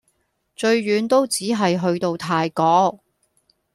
[0.55, 3.03] 最遠都只係去到泰國